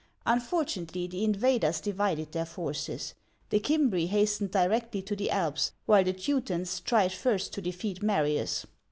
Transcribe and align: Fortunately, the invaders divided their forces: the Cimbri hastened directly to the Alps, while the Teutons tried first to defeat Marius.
Fortunately, 0.47 1.05
the 1.05 1.23
invaders 1.23 1.79
divided 1.79 2.31
their 2.31 2.47
forces: 2.47 3.13
the 3.51 3.59
Cimbri 3.63 4.07
hastened 4.07 4.49
directly 4.49 5.03
to 5.03 5.15
the 5.15 5.29
Alps, 5.29 5.73
while 5.85 6.03
the 6.03 6.11
Teutons 6.13 6.79
tried 6.79 7.11
first 7.13 7.53
to 7.53 7.61
defeat 7.61 8.01
Marius. 8.01 8.65